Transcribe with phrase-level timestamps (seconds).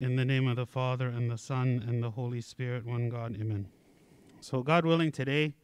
[0.00, 3.36] In the name of the Father, and the Son, and the Holy Spirit, one God,
[3.40, 3.66] amen.
[4.40, 5.54] So, God willing, today,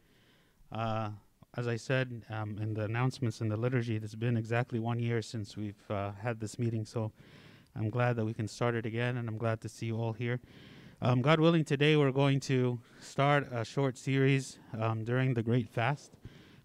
[0.73, 1.11] uh,
[1.55, 5.21] as I said um, in the announcements in the liturgy, it's been exactly one year
[5.21, 6.83] since we've uh, had this meeting.
[6.83, 7.13] So,
[7.77, 10.11] I'm glad that we can start it again, and I'm glad to see you all
[10.11, 10.41] here.
[11.01, 15.69] Um, God willing, today we're going to start a short series um, during the Great
[15.69, 16.11] Fast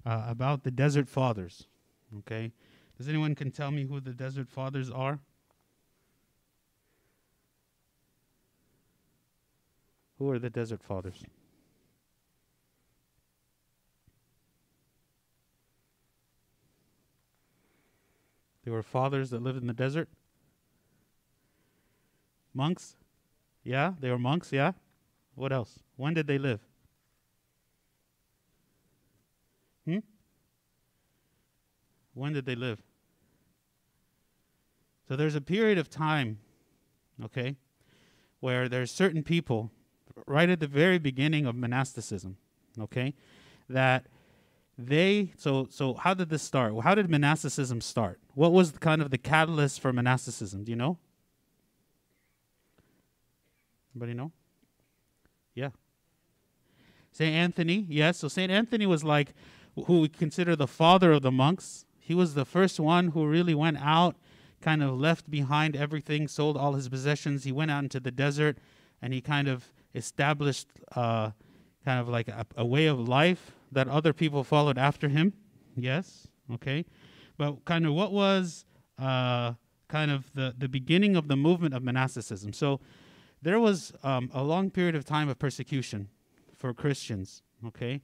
[0.04, 1.68] uh, about the Desert Fathers.
[2.18, 2.50] Okay?
[2.98, 5.20] Does anyone can tell me who the Desert Fathers are?
[10.20, 11.24] Who are the desert fathers?
[18.62, 20.10] They were fathers that lived in the desert.
[22.52, 22.96] Monks?
[23.64, 24.72] Yeah, they were monks, yeah.
[25.36, 25.78] What else?
[25.96, 26.60] When did they live?
[29.86, 30.00] Hmm?
[32.12, 32.82] When did they live?
[35.08, 36.40] So there's a period of time,
[37.24, 37.56] okay,
[38.40, 39.70] where there's certain people
[40.26, 42.36] right at the very beginning of monasticism,
[42.78, 43.14] okay?
[43.68, 44.06] That
[44.76, 46.74] they so so how did this start?
[46.82, 48.18] How did monasticism start?
[48.34, 50.64] What was kind of the catalyst for monasticism?
[50.64, 50.98] Do you know?
[53.94, 54.32] Anybody know?
[55.54, 55.70] Yeah.
[57.12, 58.18] Saint Anthony, yes.
[58.18, 59.34] So Saint Anthony was like
[59.86, 61.84] who we consider the father of the monks.
[61.98, 64.16] He was the first one who really went out,
[64.60, 67.44] kind of left behind everything, sold all his possessions.
[67.44, 68.58] He went out into the desert
[69.02, 71.30] and he kind of established uh,
[71.84, 75.32] kind of like a, a, way of life that other people followed after him.
[75.76, 76.84] Yes, okay.
[77.36, 78.64] But kind of what was
[78.98, 79.54] uh,
[79.88, 82.52] kind of the, the beginning of the movement of monasticism?
[82.52, 82.80] So
[83.42, 86.08] there was um, a long period of time of persecution
[86.54, 88.02] for Christians, okay?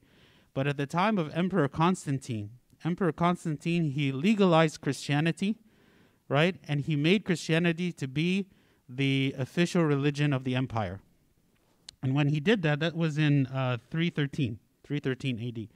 [0.53, 2.49] But at the time of Emperor Constantine,
[2.83, 5.57] Emperor Constantine, he legalized Christianity,
[6.27, 6.55] right?
[6.67, 8.47] And he made Christianity to be
[8.89, 10.99] the official religion of the empire.
[12.01, 15.67] And when he did that, that was in uh, 313, 313 AD.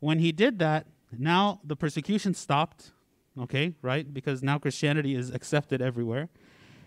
[0.00, 0.86] When he did that,
[1.16, 2.92] now the persecution stopped,
[3.38, 4.12] okay, right?
[4.12, 6.28] Because now Christianity is accepted everywhere.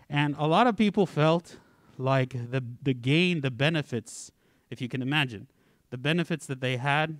[0.08, 1.56] And a lot of people felt
[1.98, 4.30] like the, the gain, the benefits,
[4.70, 5.48] if you can imagine,
[5.90, 7.18] the benefits that they had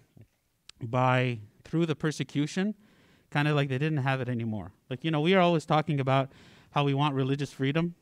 [0.83, 2.75] by through the persecution,
[3.31, 4.73] kind of like they didn't have it anymore.
[4.91, 6.31] Like, you know, we are always talking about
[6.71, 7.95] how we want religious freedom,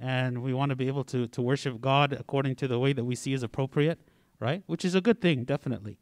[0.00, 3.04] and we want to be able to, to worship God according to the way that
[3.04, 3.98] we see is appropriate,
[4.40, 4.62] right?
[4.66, 5.98] Which is a good thing, definitely.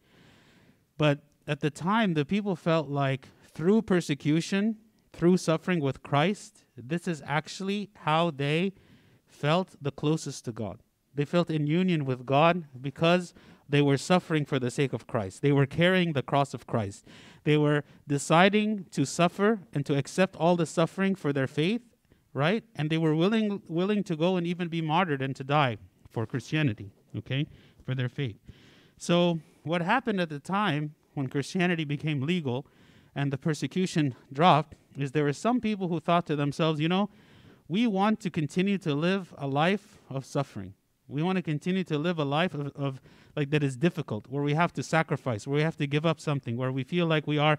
[0.99, 4.77] But at the time, the people felt like through persecution,
[5.13, 8.73] through suffering with Christ, this is actually how they
[9.27, 10.81] felt the closest to God.
[11.15, 13.35] They felt in union with God because
[13.69, 15.43] they were suffering for the sake of Christ.
[15.43, 17.07] They were carrying the cross of Christ.
[17.45, 21.83] They were deciding to suffer and to accept all the suffering for their faith
[22.35, 22.65] right?
[22.77, 25.79] And they were willing willing to go and even be martyred and to die
[26.11, 27.47] for Christianity, okay,
[27.87, 28.37] for their faith.
[28.99, 32.67] So what happened at the time when Christianity became legal
[33.15, 37.09] and the persecution dropped is there were some people who thought to themselves, you know,
[37.69, 40.75] we want to continue to live a life of suffering.
[41.09, 43.01] We want to continue to live a life of, of
[43.37, 46.21] like that is difficult, where we have to sacrifice, where we have to give up
[46.21, 47.59] something, where we feel like we are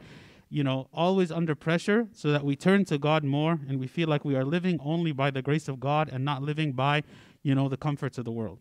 [0.56, 4.08] you know, always under pressure so that we turn to God more and we feel
[4.08, 7.04] like we are living only by the grace of God and not living by,
[7.44, 8.60] you know, the comforts of the world.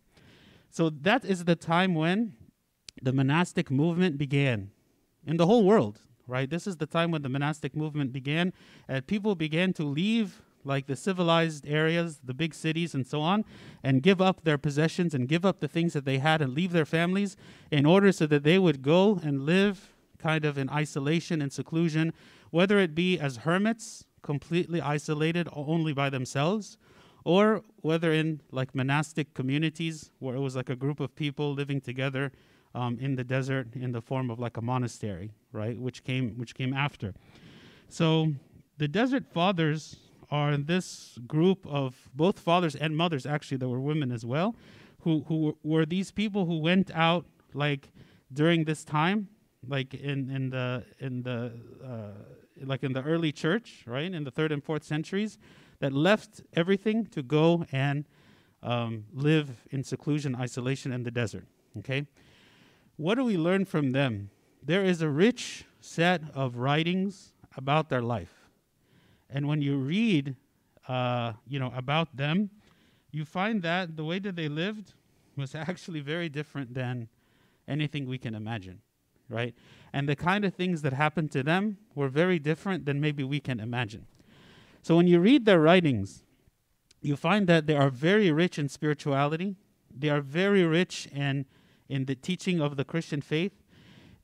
[0.71, 2.33] So that is the time when
[3.01, 4.73] the monastic movement began
[5.25, 6.51] in the whole world, right?
[6.51, 8.53] This is the time when the monastic movement began
[8.89, 13.45] and people began to leave like the civilized areas, the big cities, and so on,
[13.85, 16.73] and give up their possessions and give up the things that they had and leave
[16.73, 17.37] their families
[17.71, 19.94] in order so that they would go and live
[20.25, 22.07] kind of in isolation and seclusion,
[22.51, 26.79] whether it be as hermits, completely isolated only by themselves,
[27.25, 31.81] or whether in like monastic communities where it was like a group of people living
[31.91, 32.33] together
[32.75, 35.79] um, in the desert in the form of like a monastery, right?
[35.79, 37.15] Which came which came after.
[37.89, 38.33] So
[38.79, 39.97] the desert fathers
[40.31, 44.57] are this group of both fathers and mothers actually there were women as well
[45.03, 47.93] who who were these people who went out like
[48.33, 49.29] during this time
[49.69, 51.53] like in in the in the
[51.85, 55.39] uh, like in the early church, right, in the third and fourth centuries,
[55.81, 58.05] that left everything to go and
[58.63, 61.47] um, live in seclusion, isolation in the desert.
[61.79, 62.07] Okay,
[62.97, 64.31] what do we learn from them?
[64.63, 68.49] There is a rich set of writings about their life,
[69.29, 70.37] and when you read,
[70.89, 72.51] uh, you know, about them,
[73.11, 74.95] you find that the way that they lived
[75.37, 77.09] was actually very different than
[77.67, 78.81] anything we can imagine
[79.29, 79.55] right?
[79.93, 83.41] And the kind of things that happened to them were very different than maybe we
[83.41, 84.07] can imagine.
[84.83, 86.25] So when you read their writings,
[87.01, 89.57] you find that they are very rich in spirituality.
[89.97, 91.47] They are very rich in
[91.89, 93.53] in the teaching of the Christian faith.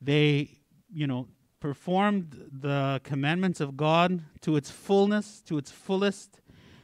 [0.01, 0.57] They,
[0.91, 1.27] you know,
[1.59, 6.41] performed the commandments of God to its fullness, to its fullest.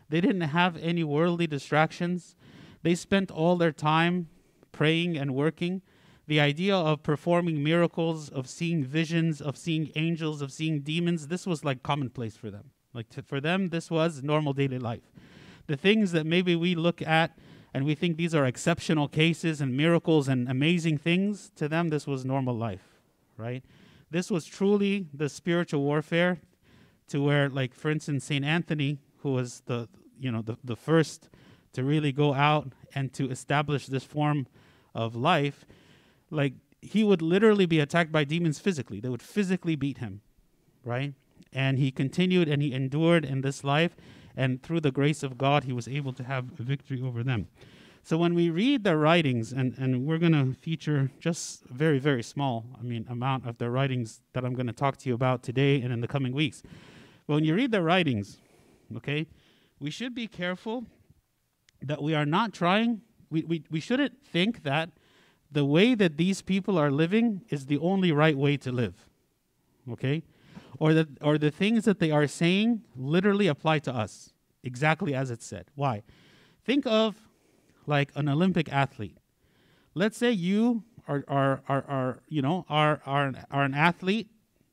[0.09, 2.35] They didn't have any worldly distractions.
[2.83, 4.29] They spent all their time
[4.71, 5.81] praying and working.
[6.27, 11.47] The idea of performing miracles, of seeing visions, of seeing angels, of seeing demons, this
[11.47, 12.71] was like commonplace for them.
[12.93, 15.11] Like to, for them, this was normal daily life.
[15.67, 17.37] The things that maybe we look at
[17.73, 22.07] and we think these are exceptional cases and miracles and amazing things, to them, this
[22.07, 22.99] was normal life,
[23.37, 23.63] right?
[24.09, 26.39] This was truly the spiritual warfare
[27.09, 28.43] to where, like, for instance, St.
[28.43, 29.87] Anthony, who was the,
[30.19, 31.29] you know, the, the first
[31.73, 34.47] to really go out and to establish this form
[34.95, 35.65] of life,
[36.29, 38.99] like, he would literally be attacked by demons physically.
[38.99, 40.21] They would physically beat him,
[40.83, 41.13] right?
[41.51, 43.95] And he continued and he endured in this life
[44.37, 47.47] and through the grace of God, he was able to have a victory over them.
[48.03, 52.23] So when we read their writings, and, and we're going to feature just very, very
[52.23, 55.43] small, I mean, amount of their writings that I'm going to talk to you about
[55.43, 56.61] today and in the coming weeks.
[57.25, 58.37] But when you read their writings,
[58.95, 59.27] okay,
[59.79, 60.85] we should be careful
[61.81, 64.91] that we are not trying, we, we, we shouldn't think that
[65.51, 69.09] the way that these people are living is the only right way to live.
[69.89, 70.23] Okay?
[70.79, 74.33] or that or the things that they are saying literally apply to us
[74.63, 75.65] exactly as it said.
[75.75, 76.03] Why?
[76.63, 77.15] Think of
[77.85, 79.17] like an Olympic athlete.
[79.93, 84.29] Let's say you are are are, are you know are are an, are an athlete,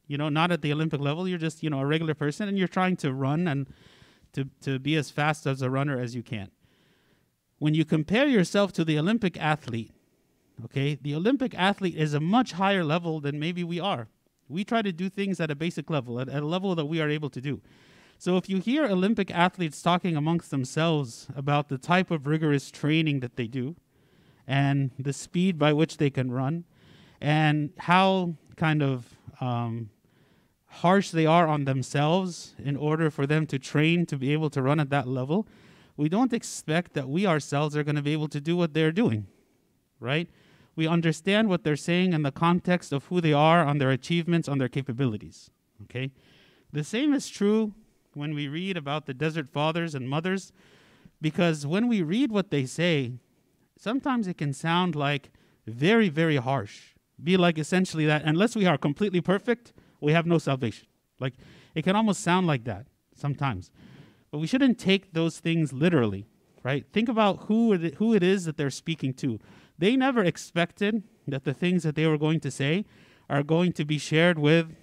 [0.07, 1.29] you know, not at the Olympic level.
[1.29, 3.67] You're just you know a regular person, and you're trying to run and
[4.33, 6.51] to to be as fast as a runner as you can.
[7.59, 9.93] When you compare yourself to the Olympic athlete,
[10.65, 14.09] okay, the Olympic athlete is a much higher level than maybe we are.
[14.49, 17.01] We try to do things at a basic level, at, at a level that we
[17.01, 17.61] are able to do.
[18.19, 23.21] So if you hear Olympic athletes talking amongst themselves about the type of rigorous training
[23.21, 23.77] that they do
[24.47, 26.65] and the speed by which they can run
[27.21, 29.91] and how kind of um,
[30.67, 34.63] harsh they are on themselves in order for them to train to be able to
[34.63, 35.47] run at that level,
[35.97, 38.93] we don't expect that we ourselves are going to be able to do what they're
[38.93, 39.27] doing,
[40.01, 40.29] right?
[40.77, 44.49] We understand what they're saying in the context of who they are, on their achievements,
[44.49, 45.51] on their capabilities.
[45.83, 46.11] Okay?
[46.73, 47.75] The same is true
[48.15, 50.53] when we read about the desert fathers and mothers,
[51.21, 53.13] because when we read what they say,
[53.79, 55.31] sometimes it can sound like
[55.67, 56.95] very, very harsh.
[57.23, 60.87] Be like essentially that, unless we are completely perfect, we have no salvation.
[61.21, 61.35] Like,
[61.75, 63.71] it can almost sound like that sometimes.
[64.31, 66.27] But we shouldn't take those things literally,
[66.63, 66.85] right?
[66.93, 69.39] Think about who it, who it is that they're speaking to.
[69.79, 72.85] They never expected that the things that they were going to say
[73.29, 74.75] are going to be shared with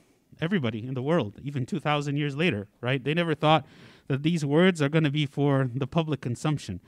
[0.42, 3.04] everybody in the world, even 2,000 years later, right?
[3.04, 3.66] They never thought
[4.08, 6.82] that these words are going to be for the public consumption.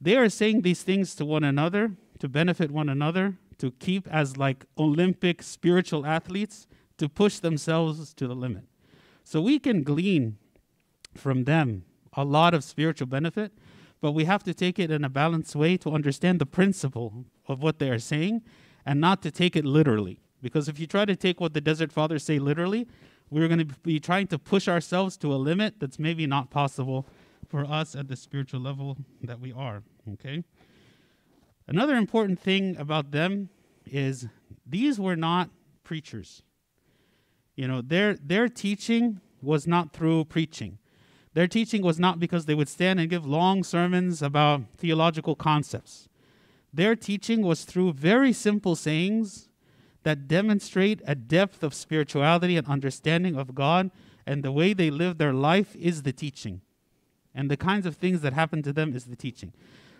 [0.00, 4.36] They are saying these things to one another to benefit one another, to keep as
[4.36, 6.66] like Olympic spiritual athletes,
[6.98, 8.64] to push themselves to the limit.
[9.24, 10.36] So we can glean
[11.14, 13.52] from them a lot of spiritual benefit,
[14.00, 17.62] but we have to take it in a balanced way to understand the principle of
[17.62, 18.42] what they are saying
[18.86, 20.20] and not to take it literally.
[20.42, 22.88] Because if you try to take what the Desert Fathers say literally,
[23.28, 27.06] we're going to be trying to push ourselves to a limit that's maybe not possible
[27.48, 29.82] for us at the spiritual level that we are.
[30.14, 30.44] Okay?
[31.68, 33.50] Another important thing about them
[33.86, 34.26] is
[34.66, 35.50] these were not
[35.84, 36.42] preachers.
[37.54, 40.78] You know, their their teaching was not through preaching.
[41.34, 46.08] Their teaching was not because they would stand and give long sermons about theological concepts.
[46.72, 49.48] Their teaching was through very simple sayings
[50.02, 53.90] that demonstrate a depth of spirituality and understanding of God,
[54.26, 56.62] and the way they live their life is the teaching.
[57.34, 59.52] And the kinds of things that happen to them is the teaching.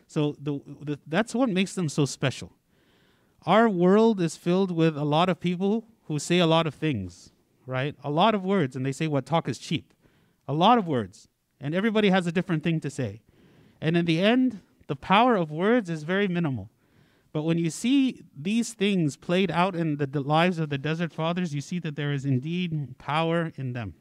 [0.06, 2.52] So the, the, that's what makes them so special.
[3.46, 7.30] Our world is filled with a lot of people who say a lot of things,
[7.66, 7.94] right?
[8.02, 9.94] A lot of words, and they say what talk is cheap.
[10.48, 11.28] A lot of words.
[11.60, 13.20] And everybody has a different thing to say.
[13.80, 16.70] And in the end, the power of words is very minimal.
[17.32, 21.54] But when you see these things played out in the, lives of the desert fathers,
[21.54, 23.94] you see that there is indeed power in them.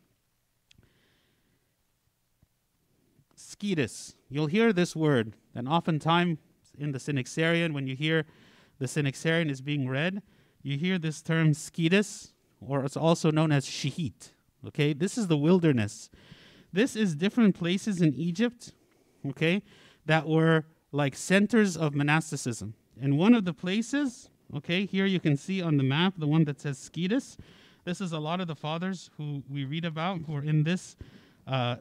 [3.38, 4.15] Scetis.
[4.29, 6.39] You'll hear this word, and oftentimes
[6.77, 8.25] in the Synaxarion, when you hear
[8.79, 10.22] the Synaxarion is being read,
[10.62, 14.29] you hear this term Scetis, or it's also known as shehit.
[14.67, 16.10] Okay, this is the wilderness.
[16.71, 18.73] This is different places in Egypt,
[19.27, 19.63] okay,
[20.05, 22.73] that were like centers of monasticism.
[23.01, 26.43] And one of the places, okay, here you can see on the map the one
[26.45, 27.38] that says Scetis.
[27.85, 30.95] This is a lot of the fathers who we read about who are in this
[31.47, 31.77] uh.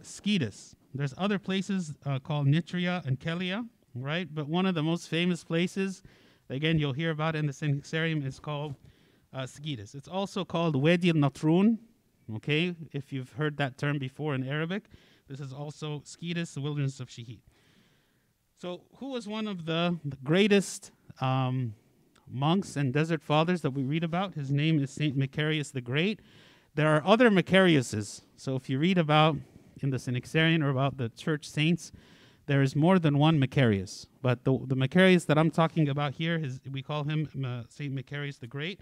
[0.95, 4.27] There's other places uh, called Nitria and Kelia, right?
[4.35, 6.03] But one of the most famous places,
[6.49, 8.75] again, you'll hear about in the Synaxarium, is called
[9.35, 9.47] uh.
[9.67, 11.79] It's also called Wadi al-Natrun,
[12.37, 12.75] okay?
[12.93, 14.85] If you've heard that term before in Arabic,
[15.29, 17.41] this is also Sgidus, the wilderness of Shihit.
[18.61, 21.75] So, who was one of the, the greatest um,
[22.29, 24.35] monks and desert fathers that we read about?
[24.35, 26.21] His name is Saint Macarius the Great.
[26.75, 28.23] There are other Macariuses.
[28.37, 29.37] So, if you read about
[29.81, 31.93] in the Synaxarion or about the church saints,
[32.47, 34.07] there is more than one Macarius.
[34.23, 37.95] But the, the Macarius that I'm talking about here, his, we call him uh, Saint
[37.95, 38.81] Macarius the Great.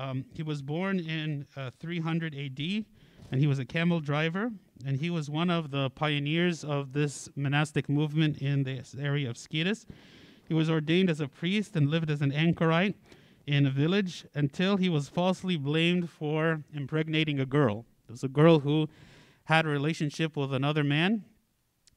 [0.00, 2.84] Um, he was born in uh, 300 AD,
[3.30, 4.50] and he was a camel driver,
[4.86, 9.36] and he was one of the pioneers of this monastic movement in this area of
[9.36, 9.84] Skytis.
[10.48, 12.96] He was ordained as a priest and lived as an anchorite
[13.46, 17.84] in a village until he was falsely blamed for impregnating a girl.
[18.08, 18.88] It was a girl who
[19.44, 21.26] had a relationship with another man.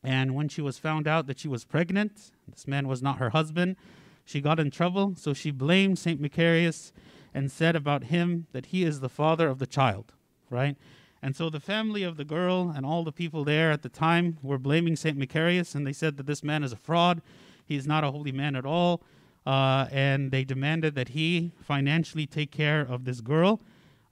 [0.04, 3.30] And when she was found out that she was pregnant, this man was not her
[3.30, 3.78] husband,
[4.26, 5.16] she got in trouble.
[5.16, 6.22] So she blamed St.
[6.22, 6.92] Macarius
[7.34, 10.14] and said about him that he is the father of the child,
[10.50, 10.78] right?
[11.22, 14.38] And so the family of the girl and all the people there at the time
[14.42, 15.18] were blaming St.
[15.18, 17.22] Macarius, and they said that this man is a fraud.
[17.66, 19.02] He's not a holy man at all.
[19.46, 23.62] Uh, and they demanded that he financially take care of this girl.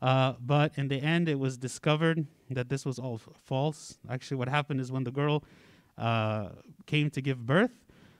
[0.01, 3.97] Uh, but in the end, it was discovered that this was all f- false.
[4.09, 5.43] Actually, what happened is when the girl
[5.97, 6.49] uh,
[6.85, 7.71] came to give birth,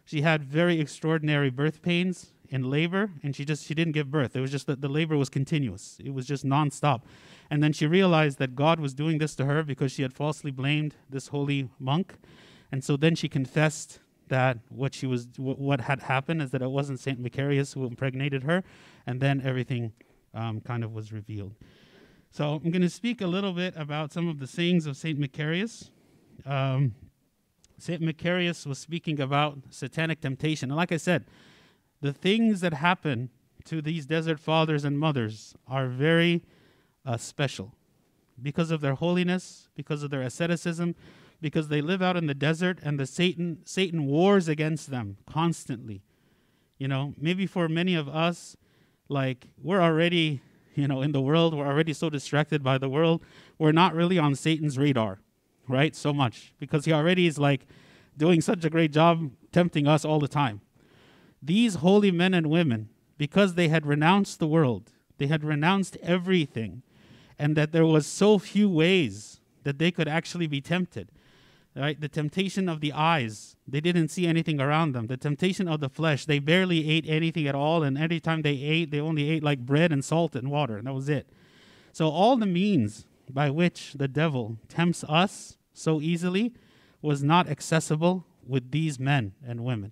[0.06, 4.36] she had very extraordinary birth pains in labor, and she just she didn't give birth.
[4.36, 5.98] It was just that the labor was continuous.
[6.04, 7.02] It was just nonstop.
[7.50, 10.52] And then she realized that God was doing this to her because she had falsely
[10.52, 12.16] blamed this holy monk.
[12.72, 16.62] And so then she confessed that what she was w- what had happened is that
[16.62, 18.64] it wasn't Saint Macarius who impregnated her,
[19.08, 19.94] and then everything
[20.34, 21.56] um, kind of was revealed.
[22.32, 25.20] So I'm going to speak a little bit about some of the sayings of Saint
[25.20, 25.90] Macarius.
[26.46, 26.96] Um,
[27.78, 31.26] Saint Macarius was speaking about satanic temptation, and like I said,
[32.02, 33.30] the things that happen
[33.66, 36.44] to these desert fathers and mothers are very
[37.06, 37.76] uh, special
[38.42, 40.96] because of their holiness, because of their asceticism,
[41.40, 46.02] because they live out in the desert and the Satan Satan wars against them constantly.
[46.78, 48.58] You know, maybe for many of us,
[49.10, 50.42] like we're already,
[50.76, 53.24] you know, in the world, we're already so distracted by the world,
[53.60, 55.20] we're not really on Satan's radar,
[55.68, 55.96] right?
[55.96, 57.68] So much because he already is like
[58.18, 60.62] doing such a great job tempting us all the time.
[61.42, 66.84] These holy men and women, because they had renounced the world, they had renounced everything,
[67.38, 71.12] and that there was so few ways that they could actually be tempted
[71.76, 72.00] right?
[72.00, 75.08] The temptation of the eyes they didn't see anything around them.
[75.08, 78.56] The temptation of the flesh they barely ate anything at all and every time they
[78.56, 81.28] ate they only ate like bread and salt and water and that was it.
[81.94, 86.54] So all the means by which the devil tempts us so easily
[87.02, 89.92] was not accessible with these men and women.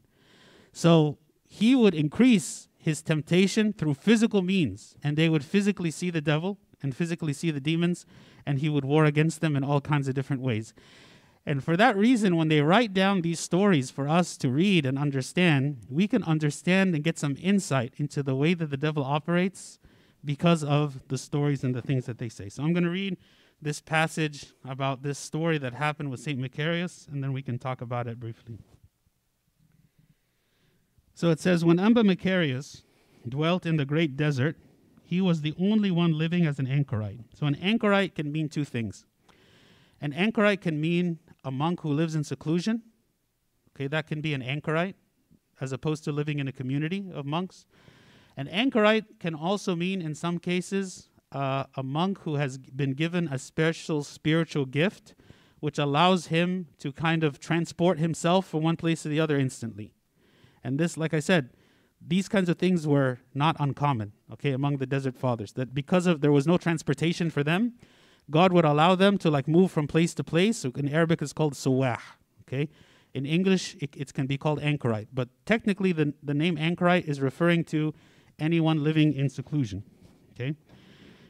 [0.73, 1.17] So
[1.49, 6.57] he would increase his temptation through physical means and they would physically see the devil
[6.81, 8.05] and physically see the demons
[8.45, 10.73] and he would war against them in all kinds of different ways
[11.49, 14.99] and for that reason, when they write down these stories for us to read and
[14.99, 19.79] understand, we can understand and get some insight into the way that the devil operates
[20.23, 22.49] because of the stories and the things that they say.
[22.49, 23.17] So I'm going to read
[23.59, 26.39] this passage about this story that happened with St.
[26.39, 28.59] Macarius, and then we can talk about it briefly.
[31.19, 32.83] So it says When Amba Macarius
[33.27, 34.55] dwelt in the great desert,
[35.03, 37.19] he was the only one living as an anchorite.
[37.33, 39.03] So an anchorite can mean two things.
[39.99, 42.83] An anchorite can mean a monk who lives in seclusion.
[43.75, 44.95] Okay, that can be an anchorite
[45.59, 47.65] as opposed to living in a community of monks.
[48.37, 53.27] An anchorite can also mean, in some cases, uh, a monk who has been given
[53.27, 55.15] a special spiritual gift,
[55.59, 59.95] which allows him to kind of transport himself from one place to the other instantly.
[60.63, 61.49] And this, like I said,
[62.05, 65.53] these kinds of things were not uncommon, okay, among the desert fathers.
[65.53, 67.73] That because of there was no transportation for them,
[68.29, 70.63] God would allow them to like move from place to place.
[70.63, 71.99] In Arabic, it's called suwah.
[72.47, 72.69] Okay,
[73.13, 77.19] in English, it, it, can be called anchorite, but technically, the the name anchorite is
[77.19, 77.93] referring to
[78.39, 79.83] anyone living in seclusion.
[80.33, 80.55] Okay,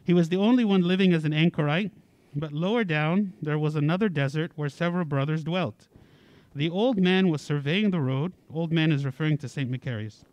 [0.03, 1.91] he was the only one living as an anchorite.
[2.35, 5.87] But lower down, there was another desert where several brothers dwelt.
[6.55, 8.33] The old man was surveying the road.
[8.51, 10.23] Old man is referring to Saint Macarius.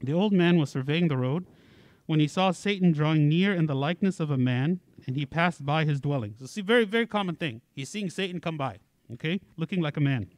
[0.00, 1.46] The old man was surveying the road
[2.06, 5.64] when he saw Satan drawing near in the likeness of a man and he passed
[5.64, 6.34] by his dwelling.
[6.38, 7.60] So, see, very, very common thing.
[7.74, 8.78] He's seeing Satan come by,
[9.12, 10.28] okay, looking like a man.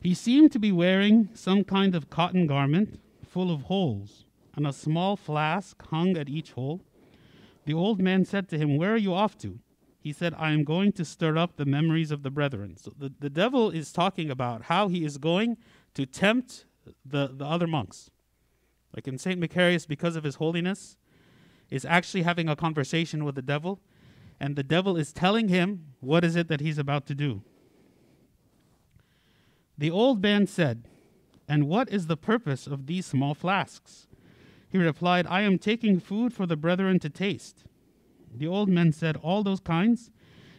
[0.00, 4.72] He seemed to be wearing some kind of cotton garment full of holes, and a
[4.72, 6.82] small flask hung at each hole.
[7.64, 9.58] The old man said to him, Where are you off to?
[10.02, 12.76] He said, I am going to stir up the memories of the brethren.
[12.76, 15.58] So the, the devil is talking about how he is going
[15.94, 16.64] to tempt
[17.06, 18.10] the, the other monks.
[18.94, 19.40] Like in St.
[19.40, 20.96] Macarius, because of his holiness,
[21.70, 23.80] is actually having a conversation with the devil,
[24.40, 27.42] and the devil is telling him what is it that he's about to do.
[29.78, 30.88] The old man said,
[31.48, 34.08] And what is the purpose of these small flasks?
[34.68, 37.64] He replied, I am taking food for the brethren to taste.
[38.34, 40.10] The old man said, All those kinds?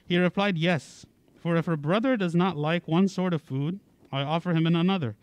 [0.05, 1.05] He replied, Yes.
[1.39, 3.79] For if a brother does not like one sort of food,
[4.11, 5.15] I offer him another.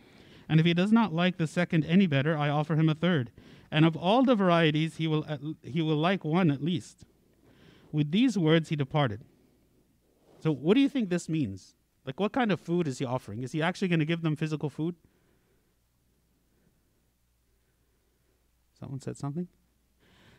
[0.48, 3.30] And if he does not like the second any better, I offer him a third.
[3.70, 5.24] And of all the varieties, he will,
[5.62, 7.04] he will like one at least.
[7.92, 9.22] With these words, he departed.
[10.42, 11.74] So, what do you think this means?
[12.04, 13.42] Like, what kind of food is he offering?
[13.42, 14.96] Is he actually going to give them physical food?
[18.78, 19.48] Someone said something?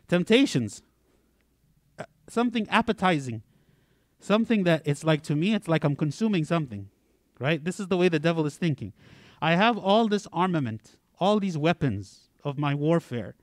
[0.08, 0.82] Temptations.
[2.28, 3.42] Something appetizing.
[4.20, 6.88] Something that it's like, to me, it's like I'm consuming something,
[7.40, 7.62] right?
[7.62, 8.92] This is the way the devil is thinking.
[9.40, 13.34] I have all this armament, all these weapons of my warfare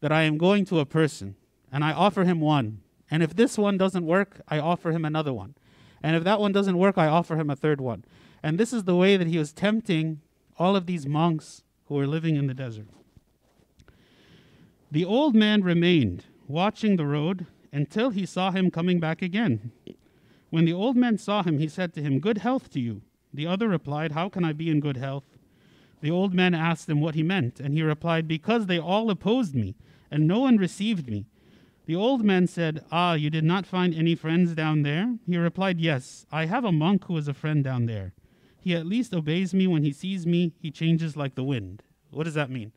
[0.00, 1.36] that I am going to a person
[1.70, 2.80] and I offer him one.
[3.10, 5.54] And if this one doesn't work, I offer him another one.
[6.02, 8.04] And if that one doesn't work, I offer him a third one.
[8.42, 10.20] And this is the way that he was tempting
[10.58, 12.88] all of these monks who were living in the desert.
[14.90, 19.72] The old man remained, watching the road, until he saw him coming back again.
[20.50, 23.02] When the old man saw him, he said to him, Good health to you.
[23.32, 25.36] The other replied, How can I be in good health?
[26.00, 29.54] The old man asked him what he meant, and he replied, Because they all opposed
[29.54, 29.74] me,
[30.10, 31.26] and no one received me.
[31.86, 35.16] The old man said, Ah, you did not find any friends down there?
[35.26, 38.12] He replied, Yes, I have a monk who is a friend down there.
[38.60, 41.82] He at least obeys me when he sees me, he changes like the wind.
[42.10, 42.72] What does that mean?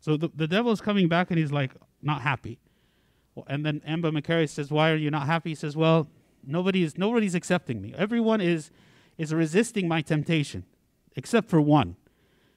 [0.00, 2.58] So the, the devil is coming back and he's like, not happy.
[3.46, 5.50] And then Amba Macarius says, Why are you not happy?
[5.50, 6.08] He says, Well,
[6.46, 7.94] Nobody is nobody's accepting me.
[7.96, 8.70] Everyone is
[9.18, 10.64] is resisting my temptation,
[11.16, 11.96] except for one.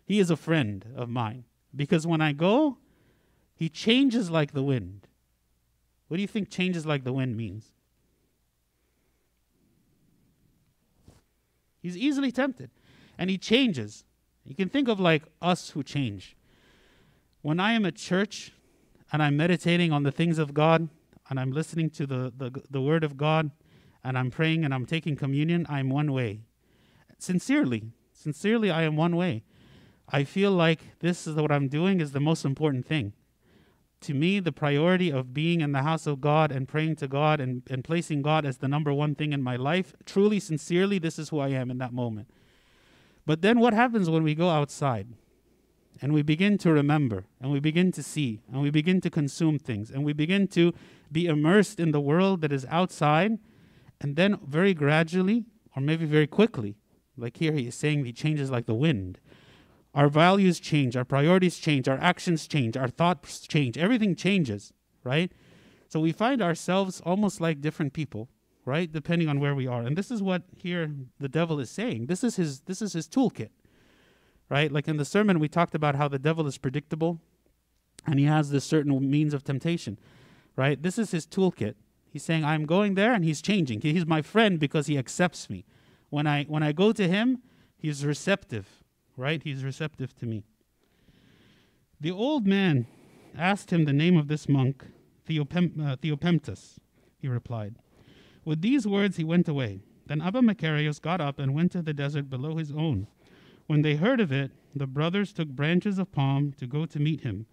[0.06, 2.78] He is a friend of mine because when I go,
[3.56, 5.08] he changes like the wind.
[6.08, 7.72] What do you think changes like the wind means?
[11.82, 12.70] He's easily tempted
[13.18, 14.06] and he changes.
[14.46, 16.36] You can think of like us who change.
[17.44, 18.54] When I am at church
[19.12, 20.88] and I'm meditating on the things of God
[21.30, 23.52] and I'm listening to the, the, the word of God,
[24.02, 26.42] and I'm praying and I'm taking communion, I'm one way.
[27.20, 29.44] Sincerely, sincerely, I am one way.
[30.08, 33.12] I feel like this is what I'm doing is the most important thing.
[34.02, 37.42] To me, the priority of being in the house of God and praying to God
[37.42, 41.20] and, and placing God as the number one thing in my life, truly, sincerely, this
[41.20, 42.30] is who I am in that moment.
[43.26, 45.08] But then what happens when we go outside
[46.02, 49.60] and we begin to remember and we begin to see and we begin to consume
[49.60, 50.74] things and we begin to
[51.12, 53.38] be immersed in the world that is outside?
[54.02, 56.76] And then very gradually, or maybe very quickly,
[57.18, 59.20] like here he is saying, he changes like the wind.
[59.94, 65.32] Our values change, our priorities change, our actions change, our thoughts change, everything changes, right?
[65.88, 68.30] So we find ourselves almost like different people,
[68.66, 68.92] right?
[68.92, 69.84] Depending on where we are.
[69.84, 72.08] And this is what here the devil is saying.
[72.08, 73.50] This is his this is his toolkit.
[74.50, 74.72] Right?
[74.72, 77.20] Like in the sermon we talked about how the devil is predictable
[78.06, 79.98] and he has this certain means of temptation.
[80.56, 80.82] Right?
[80.82, 81.76] This is his toolkit.
[82.14, 83.82] He's saying, I'm going there and he's changing.
[83.82, 85.66] He's my friend because he accepts me.
[86.12, 87.42] When I, when I go to him,
[87.76, 88.84] he's receptive,
[89.18, 89.42] right?
[89.44, 90.44] He's receptive to me.
[92.00, 92.86] The old man
[93.36, 94.86] asked him the name of this monk,
[95.28, 96.78] Theopem- uh, Theopemptus.
[97.18, 97.78] He replied.
[98.46, 99.80] With these words, he went away.
[100.06, 103.08] Then Abba Macarius got up and went to the desert below his own.
[103.68, 107.22] When they heard of it, the brothers took branches of palm to go to meet
[107.22, 107.46] him.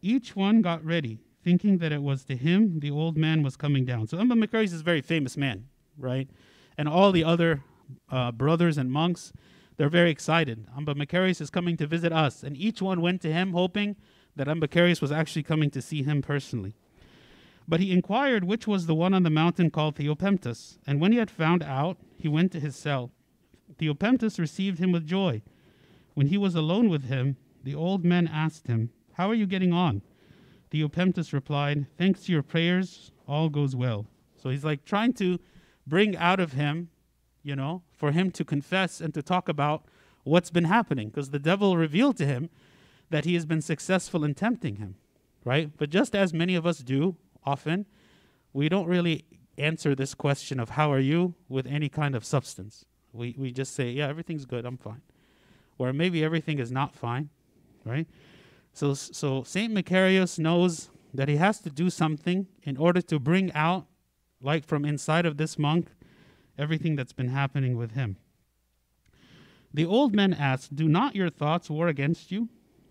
[0.00, 3.84] Each one got ready thinking that it was to him the old man was coming
[3.84, 4.06] down.
[4.06, 5.66] So Amba Macarius is a very famous man,
[5.96, 6.28] right?
[6.76, 7.62] And all the other
[8.10, 9.32] uh, brothers and monks,
[9.76, 10.66] they're very excited.
[10.76, 12.42] Amba Macarius is coming to visit us.
[12.42, 13.96] And each one went to him hoping
[14.36, 16.74] that Amba Macarius was actually coming to see him personally.
[17.66, 20.78] But he inquired which was the one on the mountain called Theopemptus.
[20.86, 23.10] And when he had found out, he went to his cell.
[23.76, 25.42] Theopemptus received him with joy.
[26.14, 29.72] When he was alone with him, the old man asked him, How are you getting
[29.72, 30.02] on?
[30.70, 34.06] Theopemptus replied, Thanks to your prayers, all goes well.
[34.36, 35.38] So he's like trying to
[35.86, 36.90] bring out of him,
[37.42, 39.84] you know, for him to confess and to talk about
[40.24, 42.50] what's been happening, because the devil revealed to him
[43.10, 44.96] that he has been successful in tempting him,
[45.44, 45.70] right?
[45.76, 47.86] But just as many of us do often,
[48.52, 49.24] we don't really
[49.56, 52.84] answer this question of how are you with any kind of substance.
[53.12, 55.02] We, we just say, yeah, everything's good, I'm fine.
[55.78, 57.30] Or maybe everything is not fine,
[57.84, 58.06] right?
[58.72, 59.72] So, so St.
[59.72, 63.86] Macarius knows that he has to do something in order to bring out,
[64.40, 65.88] like from inside of this monk,
[66.58, 68.16] everything that's been happening with him.
[69.72, 72.48] The old man asked, Do not your thoughts war against you?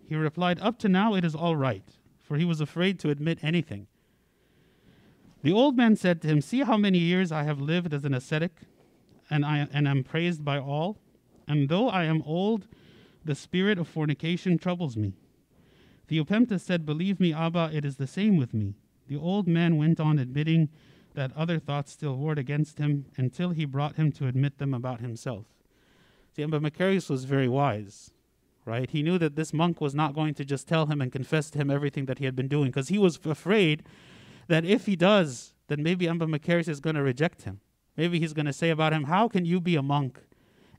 [0.08, 1.84] He replied, Up to now it is all right,
[2.22, 3.86] for he was afraid to admit anything.
[5.42, 8.14] The old man said to him, See how many years I have lived as an
[8.14, 8.52] ascetic,
[9.30, 10.98] and I and am praised by all.
[11.46, 12.66] And though I am old,
[13.24, 15.14] the spirit of fornication troubles me.
[16.08, 18.74] Theopemptus said, Believe me, Abba, it is the same with me.
[19.08, 20.68] The old man went on admitting
[21.14, 25.00] that other thoughts still warred against him until he brought him to admit them about
[25.00, 25.46] himself.
[26.34, 28.12] See, but Macarius was very wise,
[28.64, 28.88] right?
[28.88, 31.58] He knew that this monk was not going to just tell him and confess to
[31.58, 33.82] him everything that he had been doing because he was afraid
[34.46, 37.60] that if he does, then maybe Amba Macarius is going to reject him.
[37.98, 40.20] Maybe he's going to say about him, How can you be a monk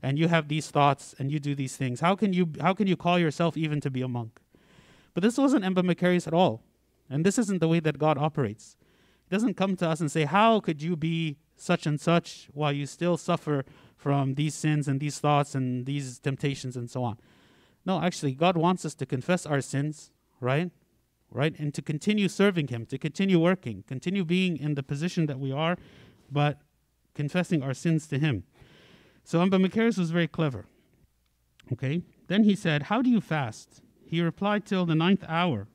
[0.02, 2.00] and you have these thoughts and you do these things?
[2.00, 4.40] How can you, how can you call yourself even to be a monk?
[5.12, 6.62] But this wasn't Amba Macarius at all.
[7.10, 8.78] And this isn't the way that God operates.
[9.28, 12.72] He doesn't come to us and say, How could you be such and such while
[12.72, 13.66] you still suffer
[13.98, 17.18] from these sins and these thoughts and these temptations and so on?
[17.84, 20.70] No, actually, God wants us to confess our sins, right?
[21.30, 21.54] Right?
[21.58, 25.52] And to continue serving Him, to continue working, continue being in the position that we
[25.52, 25.76] are,
[26.32, 26.62] but
[27.14, 28.44] confessing our sins to Him.
[29.24, 30.66] So Amba Macarius was very clever.
[31.72, 32.02] Okay?
[32.28, 33.80] Then he said, How do you fast?
[34.04, 35.68] He replied, Till the ninth hour.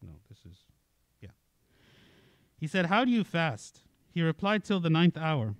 [0.00, 0.58] No, this is,
[1.20, 1.30] yeah.
[2.58, 3.80] He said, How do you fast?
[4.12, 5.54] He replied, Till the ninth hour.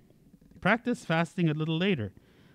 [0.61, 2.11] Practice fasting a little later.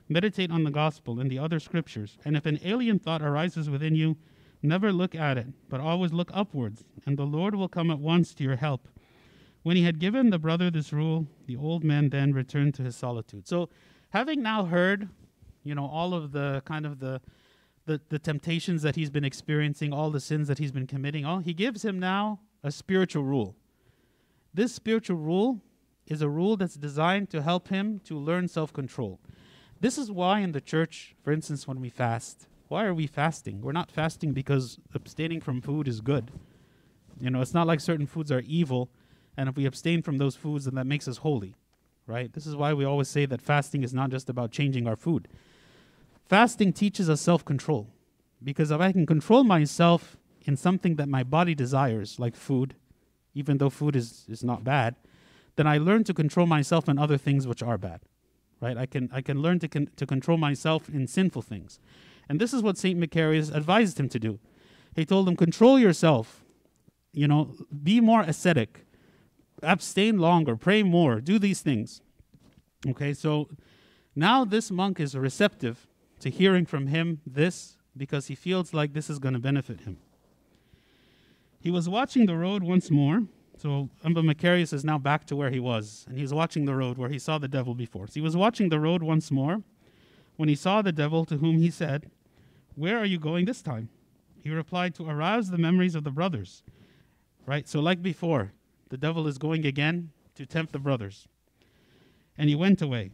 [0.09, 2.19] Meditate on the gospel and the other scriptures.
[2.25, 4.17] And if an alien thought arises within you,
[4.63, 8.35] never look at it, but always look upwards, and the Lord will come at once
[8.35, 8.89] to your help.
[9.63, 12.97] When he had given the brother this rule, the old man then returned to his
[12.97, 13.47] solitude.
[13.47, 13.69] So,
[14.11, 15.09] having now heard,
[15.63, 17.21] you know, all of the kind of the
[17.85, 21.41] the, the temptations that he's been experiencing, all the sins that he's been committing, all
[21.41, 23.57] he gives him now a spiritual rule.
[24.55, 25.61] This spiritual rule
[26.07, 29.19] is a rule that's designed to help him to learn self-control.
[29.81, 33.61] This is why in the church, for instance, when we fast, why are we fasting?
[33.61, 36.31] We're not fasting because abstaining from food is good.
[37.21, 38.91] You know, it's not like certain foods are evil
[39.37, 41.55] and if we abstain from those foods, then that makes us holy,
[42.07, 42.33] right?
[42.33, 45.29] This is why we always say that fasting is not just about changing our food.
[46.29, 47.89] Fasting teaches us self control.
[48.45, 52.75] Because if I can control myself in something that my body desires, like food,
[53.35, 54.97] even though food is, is not bad,
[55.57, 58.01] then I learn to control myself in other things which are bad.
[58.61, 58.77] Right?
[58.77, 61.79] I can, I can learn to, con- to control myself in sinful things.
[62.29, 62.99] And this is what St.
[62.99, 64.39] Macarius advised him to do.
[64.95, 66.45] He told him, control yourself.
[67.13, 68.87] You know, be more ascetic
[69.63, 72.01] abstain longer, pray more, do these things.
[72.87, 73.49] Okay, so
[74.15, 75.87] now this monk is receptive
[76.21, 79.99] to hearing from him this because he feels like this is going to benefit him.
[81.61, 83.23] He was watching the road once more.
[83.57, 86.99] So Amba Macarius is now back to where he was, and he's watching the road
[86.99, 88.09] where he saw the devil before.
[88.09, 89.63] So he was watching the road once more
[90.37, 92.11] when he saw the devil, to whom he said,
[92.75, 93.91] Where are you going this time?
[94.43, 96.65] He replied, To arouse the memories of the brothers.
[97.47, 97.69] Right?
[97.69, 98.53] So, like before,
[98.93, 101.27] the devil is going again to tempt the brothers.
[102.37, 103.11] And he went away.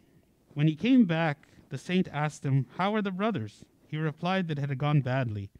[0.55, 3.64] When he came back, the saint asked him, How are the brothers?
[3.87, 5.51] He replied that it had gone badly.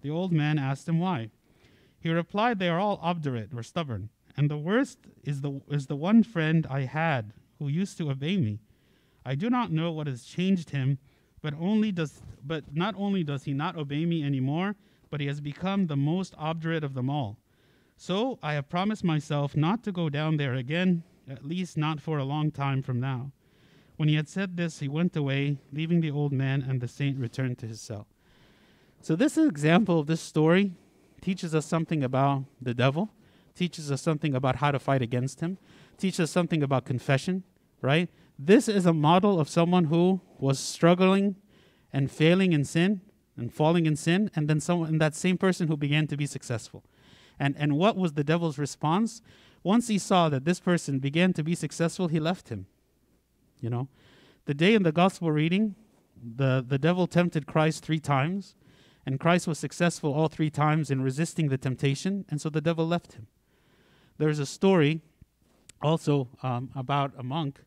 [0.00, 1.28] The old man asked him why.
[2.00, 5.94] He replied, They are all obdurate or stubborn, and the worst is the, is the
[5.94, 8.60] one friend I had who used to obey me.
[9.26, 10.96] I do not know what has changed him,
[11.42, 14.74] but only does but not only does he not obey me anymore,
[15.10, 17.36] but he has become the most obdurate of them all.
[17.96, 22.18] So I have promised myself not to go down there again, at least not for
[22.18, 23.32] a long time from now.
[23.96, 27.18] When he had said this, he went away, leaving the old man, and the saint
[27.18, 28.06] returned to his cell.
[29.00, 30.72] So, this example of this story
[31.22, 33.10] teaches us something about the devil,
[33.54, 35.56] teaches us something about how to fight against him,
[35.96, 37.44] teaches us something about confession,
[37.80, 38.10] right?
[38.38, 41.36] This is a model of someone who was struggling
[41.92, 43.00] and failing in sin
[43.36, 46.26] and falling in sin, and then someone, and that same person who began to be
[46.26, 46.82] successful.
[47.38, 49.22] And, and what was the devil's response?
[49.62, 52.66] Once he saw that this person began to be successful, he left him.
[53.60, 53.88] You know,
[54.44, 55.74] the day in the gospel reading,
[56.22, 58.54] the, the devil tempted Christ three times,
[59.04, 62.86] and Christ was successful all three times in resisting the temptation, and so the devil
[62.86, 63.26] left him.
[64.18, 65.00] There's a story
[65.82, 67.60] also um, about a monk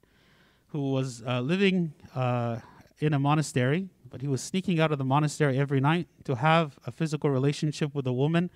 [0.67, 2.57] who was uh, living uh,
[2.99, 6.79] in a monastery, but he was sneaking out of the monastery every night to have
[6.85, 8.49] a physical relationship with a woman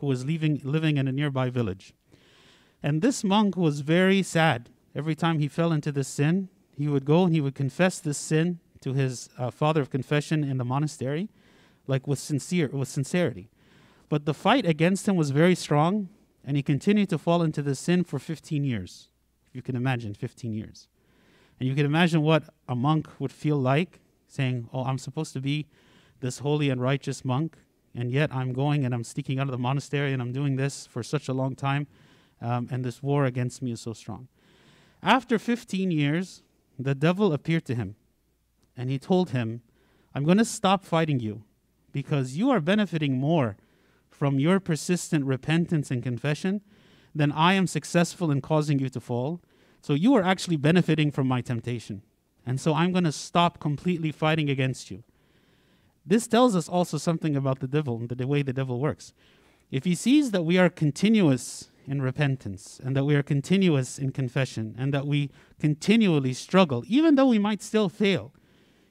[0.00, 1.94] who was leaving, living in a nearby village.
[2.82, 4.70] And this monk was very sad.
[4.94, 8.18] Every time he fell into this sin, he would go and he would confess this
[8.18, 11.28] sin to his uh, father of confession in the monastery,
[11.86, 13.50] like with sincere with sincerity.
[14.08, 16.08] But the fight against him was very strong,
[16.44, 19.10] and he continued to fall into this sin for 15 years.
[19.52, 20.88] You can imagine 15 years.
[21.58, 25.40] And you can imagine what a monk would feel like saying, Oh, I'm supposed to
[25.40, 25.66] be
[26.20, 27.56] this holy and righteous monk,
[27.94, 30.86] and yet I'm going and I'm sneaking out of the monastery and I'm doing this
[30.86, 31.86] for such a long time,
[32.40, 34.28] um, and this war against me is so strong.
[35.02, 36.42] After 15 years,
[36.78, 37.96] the devil appeared to him,
[38.76, 39.62] and he told him,
[40.14, 41.44] I'm going to stop fighting you
[41.92, 43.56] because you are benefiting more
[44.08, 46.60] from your persistent repentance and confession
[47.14, 49.40] than I am successful in causing you to fall.
[49.82, 52.02] So you are actually benefiting from my temptation.
[52.46, 55.04] And so I'm going to stop completely fighting against you.
[56.04, 59.12] This tells us also something about the devil and the way the devil works.
[59.70, 64.12] If he sees that we are continuous in repentance and that we are continuous in
[64.12, 68.32] confession and that we continually struggle, even though we might still fail,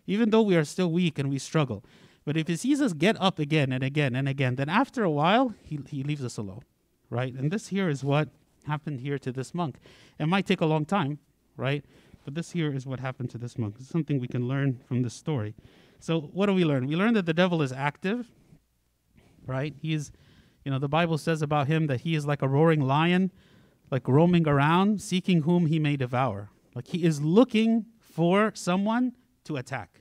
[0.08, 1.84] even though we are still weak and we struggle,
[2.26, 5.10] but if he sees us get up again and again and again, then after a
[5.10, 6.62] while, he, he leaves us alone,
[7.10, 7.34] right?
[7.34, 8.30] And this here is what
[8.66, 9.78] happened here to this monk.
[10.20, 11.20] It might take a long time,
[11.58, 11.84] right?
[12.24, 13.76] But this here is what happened to this monk.
[13.80, 15.56] It's something we can learn from this story.
[16.00, 16.88] So, what do we learn?
[16.88, 18.32] We learn that the devil is active,
[19.46, 19.74] right?
[19.82, 20.12] He's,
[20.64, 23.32] you know, the Bible says about him that he is like a roaring lion,
[23.92, 26.50] like roaming around, seeking whom he may devour.
[26.74, 30.00] Like he is looking for someone to attack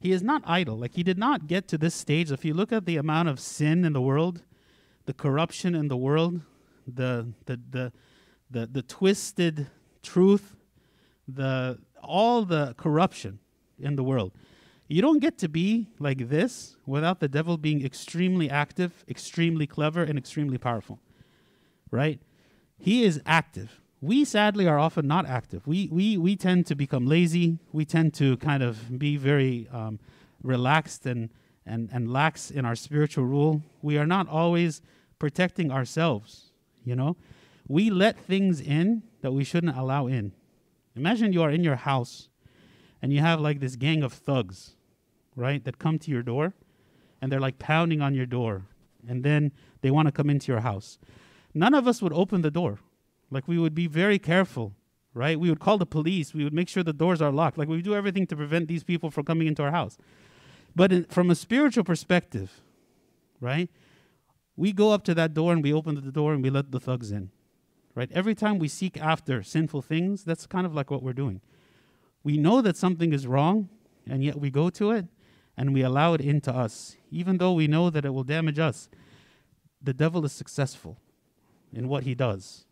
[0.00, 0.76] he is not idle.
[0.76, 2.30] Like he did not get to this stage.
[2.30, 4.42] If you look at the amount of sin in the world,
[5.06, 6.40] the corruption in the world,
[6.86, 7.92] the the the
[8.50, 9.66] the, the twisted
[10.02, 10.54] truth,
[11.26, 13.40] the all the corruption
[13.78, 14.32] in the world.
[14.88, 20.02] You don't get to be like this without the devil being extremely active, extremely clever,
[20.02, 21.00] and extremely powerful.
[21.90, 22.20] Right?
[22.78, 25.66] He is active we sadly are often not active.
[25.66, 27.58] We, we, we tend to become lazy.
[27.72, 29.98] We tend to kind of be very um,
[30.42, 31.30] relaxed and,
[31.66, 33.62] and, and lax in our spiritual rule.
[33.82, 34.80] We are not always
[35.18, 36.52] protecting ourselves,
[36.84, 37.16] you know?
[37.66, 40.32] We let things in that we shouldn't allow in.
[40.94, 42.28] Imagine you are in your house
[43.02, 44.75] and you have like this gang of thugs,
[45.36, 46.54] right, that come to your door
[47.20, 48.62] and they're like pounding on your door
[49.06, 50.98] and then they want to come into your house.
[51.54, 52.80] None of us would open the door
[53.30, 54.74] like we would be very careful,
[55.14, 55.38] right?
[55.38, 56.34] We would call the police.
[56.34, 57.58] We would make sure the doors are locked.
[57.58, 59.98] Like we do everything to prevent these people from coming into our house.
[60.74, 62.60] But in, from a spiritual perspective,
[63.40, 63.70] right?
[64.56, 66.80] We go up to that door and we open the door and we let the
[66.80, 67.30] thugs in.
[67.94, 68.10] Right?
[68.12, 71.40] Every time we seek after sinful things, that's kind of like what we're doing.
[72.22, 73.70] We know that something is wrong,
[74.06, 75.06] and yet we go to it
[75.56, 78.88] and we allow it into us, even though we know that it will damage us.
[79.82, 80.98] The devil is successful
[81.72, 82.66] in what he does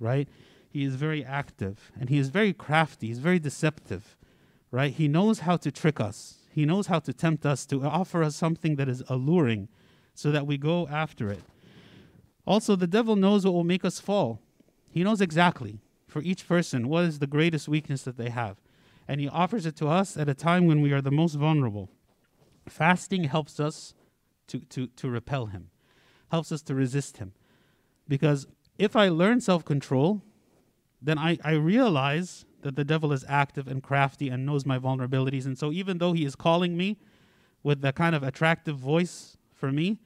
[0.00, 0.26] right?
[0.68, 3.08] He is very active and he is very crafty.
[3.08, 4.16] He's very deceptive,
[4.72, 4.92] right?
[4.92, 6.38] He knows how to trick us.
[6.52, 9.68] He knows how to tempt us to offer us something that is alluring
[10.14, 11.42] so that we go after it.
[12.46, 14.40] Also, the devil knows what will make us fall.
[14.90, 18.56] He knows exactly for each person what is the greatest weakness that they have.
[19.06, 21.90] And he offers it to us at a time when we are the most vulnerable.
[22.70, 23.94] Fasting helps us
[24.48, 25.70] to, to, to repel him,
[26.30, 27.32] helps us to resist him.
[28.08, 28.46] Because
[28.78, 30.22] if I learn self control,
[31.02, 35.46] then I, I realize that the devil is active and crafty and knows my vulnerabilities.
[35.46, 36.98] And so, even though he is calling me
[37.62, 39.98] with that kind of attractive voice for me,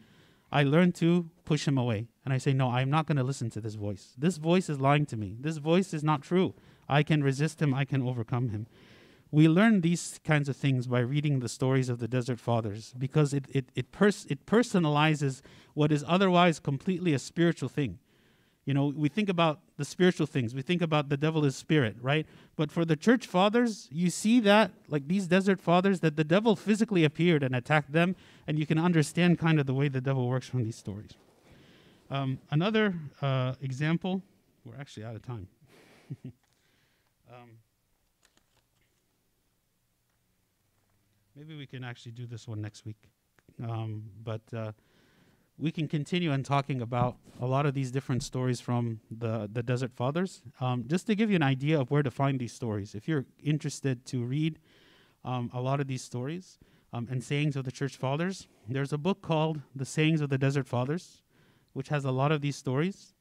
[0.52, 2.08] I learn to push him away.
[2.24, 4.14] And I say, No, I'm not going to listen to this voice.
[4.16, 5.36] This voice is lying to me.
[5.40, 6.54] This voice is not true.
[6.88, 8.66] I can resist him, I can overcome him.
[9.34, 13.34] We learn these kinds of things by reading the stories of the Desert Fathers because
[13.34, 15.42] it, it, it, pers- it personalizes
[15.74, 17.98] what is otherwise completely a spiritual thing.
[18.64, 20.54] You know, we think about the spiritual things.
[20.54, 22.26] We think about the devil is spirit, right?
[22.54, 26.54] But for the church fathers, you see that, like these desert fathers, that the devil
[26.54, 28.14] physically appeared and attacked them,
[28.46, 31.14] and you can understand kind of the way the devil works from these stories.
[32.08, 34.22] Um, another uh, example,
[34.64, 35.48] we're actually out of time.
[36.24, 37.50] um,
[41.36, 43.08] maybe we can actually do this one next week.
[43.62, 44.72] Um, but uh,
[45.58, 49.62] we can continue on talking about a lot of these different stories from the, the
[49.62, 50.42] Desert Fathers.
[50.60, 53.24] Um, just to give you an idea of where to find these stories, if you're
[53.42, 54.58] interested to read
[55.24, 56.58] um, a lot of these stories
[56.92, 60.38] um, and sayings of the Church Fathers, there's a book called The Sayings of the
[60.38, 61.22] Desert Fathers,
[61.72, 63.13] which has a lot of these stories.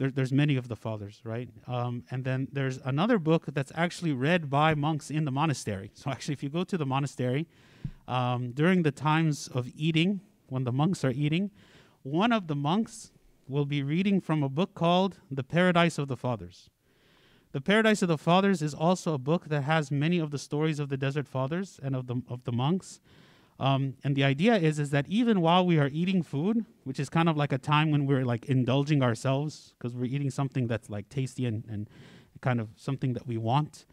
[0.00, 1.50] There, there's many of the fathers, right?
[1.66, 5.90] Um, and then there's another book that's actually read by monks in the monastery.
[5.92, 7.46] So actually, if you go to the monastery
[8.08, 11.50] um, during the times of eating, when the monks are eating,
[12.02, 13.12] one of the monks
[13.46, 16.70] will be reading from a book called The Paradise of the Fathers.
[17.52, 20.78] The Paradise of the Fathers is also a book that has many of the stories
[20.78, 23.00] of the Desert Fathers and of the, of the monks.
[23.60, 27.10] Um, and the idea is is that even while we are eating food, which is
[27.10, 30.88] kind of like a time when we're like indulging ourselves because we're eating something that's
[30.88, 31.90] like tasty and, and
[32.40, 33.84] kind of something that we want,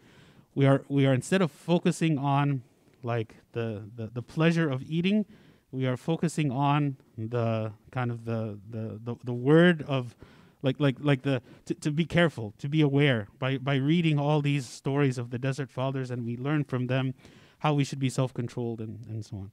[0.56, 2.64] we are we are instead of focusing on
[3.04, 5.26] like the, the, the pleasure of eating,
[5.72, 10.16] we are focusing on the kind of the the, the, the word of
[10.62, 13.28] like like like the to, to be careful to be aware.
[13.38, 17.16] By by reading all these stories of the desert fathers and we learn from them
[17.60, 19.52] how we should be self-controlled and, and so on.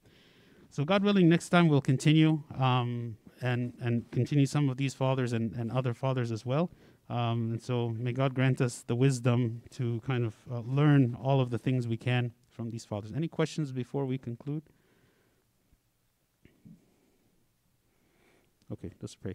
[0.71, 5.33] So god willing next time we'll continue um, and and continue some of these fathers
[5.33, 6.71] and, and other fathers as well.
[7.09, 11.41] Um, and so may god grant us the wisdom to kind of uh, learn all
[11.41, 13.13] of the things we can from these fathers.
[13.15, 14.63] Any questions before we conclude?
[18.73, 19.35] Okay let's pray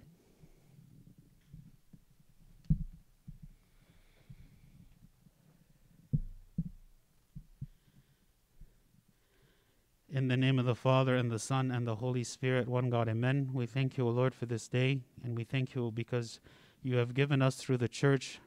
[10.11, 13.07] In the name of the Father, and the Son, and the Holy Spirit, one God,
[13.07, 13.51] amen.
[13.53, 16.39] We thank you, O Lord, for this day, and we thank you because
[16.81, 18.39] you have given us through the church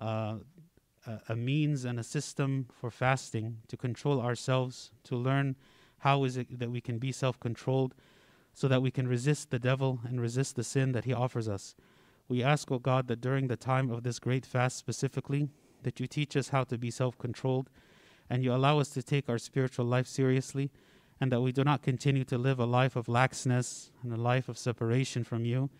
[0.00, 0.36] uh,
[1.06, 5.56] a, a means and a system for fasting to control ourselves, to learn
[5.98, 7.94] how is it that we can be self controlled,
[8.54, 11.74] so that we can resist the devil and resist the sin that he offers us.
[12.26, 15.50] We ask, O God, that during the time of this great fast specifically,
[15.82, 17.68] that you teach us how to be self controlled
[18.28, 20.70] and you allow us to take our spiritual life seriously
[21.20, 24.48] and that we do not continue to live a life of laxness and a life
[24.48, 25.70] of separation from you,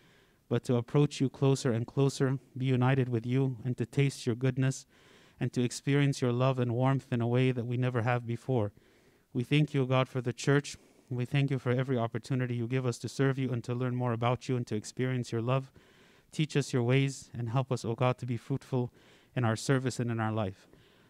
[0.49, 4.35] but to approach you closer and closer, be united with you, and to taste your
[4.35, 4.85] goodness,
[5.39, 8.71] and to experience your love and warmth in a way that we never have before.
[9.33, 10.77] We thank you, God, for the church.
[11.09, 13.95] We thank you for every opportunity you give us to serve you and to learn
[13.95, 15.71] more about you and to experience your love.
[16.31, 18.91] Teach us your ways and help us, O God, to be fruitful
[19.35, 20.67] in our service and in our life.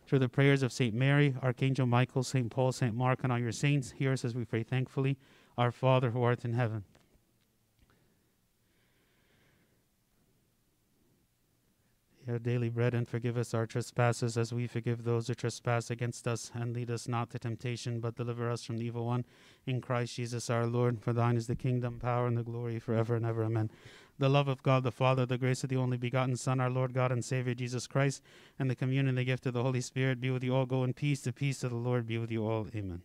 [0.07, 0.95] Through the prayers of St.
[0.95, 2.49] Mary, Archangel Michael, St.
[2.49, 2.95] Paul, St.
[2.95, 5.17] Mark, and all your saints, hear us as we pray thankfully.
[5.57, 6.85] Our Father who art in heaven.
[12.29, 16.27] Our daily bread and forgive us our trespasses as we forgive those who trespass against
[16.27, 16.51] us.
[16.53, 19.25] And lead us not to temptation, but deliver us from the evil one.
[19.65, 23.15] In Christ Jesus our Lord, for thine is the kingdom, power, and the glory forever
[23.15, 23.43] and ever.
[23.43, 23.69] Amen
[24.19, 26.93] the love of God the Father, the grace of the only begotten Son, our Lord
[26.93, 28.21] God and Savior Jesus Christ,
[28.57, 30.65] and the communion and the gift of the Holy Spirit be with you all.
[30.65, 31.21] Go in peace.
[31.21, 32.67] The peace of the Lord be with you all.
[32.75, 33.01] Amen.